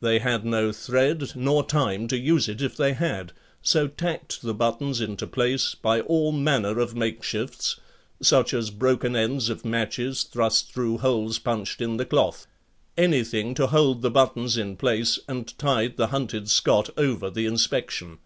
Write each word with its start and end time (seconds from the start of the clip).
They 0.00 0.18
had 0.18 0.44
no 0.44 0.72
thread 0.72 1.30
nor 1.36 1.64
time 1.64 2.08
to 2.08 2.18
use 2.18 2.48
it 2.48 2.60
if 2.60 2.76
they 2.76 2.92
had, 2.92 3.30
so 3.62 3.86
tacked 3.86 4.42
the 4.42 4.52
buttons 4.52 5.00
into 5.00 5.28
place 5.28 5.76
by 5.76 6.00
all 6.00 6.32
manner 6.32 6.80
of 6.80 6.96
makeshifts, 6.96 7.78
such 8.20 8.52
as 8.52 8.70
broken 8.70 9.14
ends 9.14 9.48
of 9.48 9.64
matches 9.64 10.24
thrust 10.24 10.72
through 10.72 10.98
holes 10.98 11.38
punched 11.38 11.80
in 11.80 11.98
the 11.98 12.04
cloth; 12.04 12.48
anything 12.98 13.54
to 13.54 13.68
hold 13.68 14.02
the 14.02 14.10
buttons 14.10 14.56
in 14.56 14.76
place 14.76 15.20
and 15.28 15.56
tide 15.56 15.96
the 15.96 16.08
hunted 16.08 16.50
Scott 16.50 16.90
over 16.96 17.30
the 17.30 17.46
inspection. 17.46 18.18